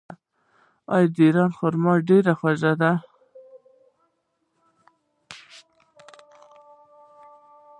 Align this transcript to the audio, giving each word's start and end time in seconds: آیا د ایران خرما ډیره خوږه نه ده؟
آیا 0.93 1.07
د 1.15 1.17
ایران 1.25 1.51
خرما 1.57 1.93
ډیره 2.07 2.33
خوږه 2.39 2.71
نه 2.71 2.73
ده؟ 2.81 2.91